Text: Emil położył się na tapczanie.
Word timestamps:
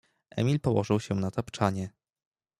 Emil 0.29 0.59
położył 0.59 0.99
się 0.99 1.15
na 1.15 1.31
tapczanie. 1.31 1.89